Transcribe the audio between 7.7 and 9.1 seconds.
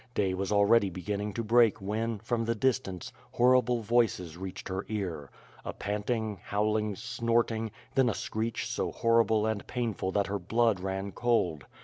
then a screech so